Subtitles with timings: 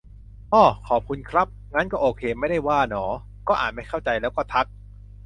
[0.53, 3.05] อ้อ ขอบคุณครับ งั้นก็โอเค ไม่ได้ว่าหนอ
[3.47, 4.65] ก็อ่านไม่เข้าใจแล้วก็ทัก